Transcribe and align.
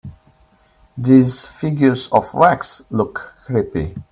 These 0.97 1.45
figures 1.45 2.07
of 2.11 2.33
wax 2.33 2.81
look 2.89 3.35
creepy. 3.45 3.95